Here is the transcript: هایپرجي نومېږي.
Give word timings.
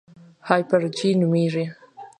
هایپرجي 0.47 1.09
نومېږي. 1.19 1.65